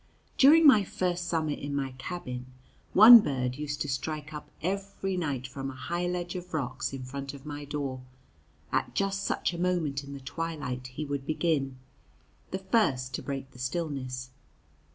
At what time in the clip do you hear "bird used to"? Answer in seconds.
3.19-3.87